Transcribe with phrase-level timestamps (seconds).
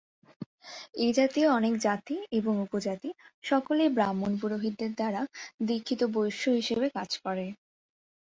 [0.97, 3.09] এই জাতীয় অনেক জাতি এবং উপজাতি
[3.43, 5.21] সকলেই ব্রাহ্মণ পুরোহিতদের দ্বারা
[5.67, 7.45] দীক্ষিত বৈশ্য হিসাবে বিবেচনা করে।